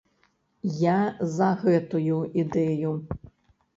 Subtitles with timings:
[0.77, 0.95] Я
[1.35, 2.91] за гэтую ідэю.